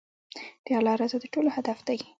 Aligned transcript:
د 0.65 0.67
الله 0.79 0.93
رضا 1.01 1.17
د 1.21 1.25
ټولو 1.33 1.49
هدف 1.57 1.79
دی. 1.87 1.99